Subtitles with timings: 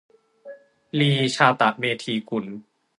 [0.99, 2.45] ลี ชาตะเมธีกุล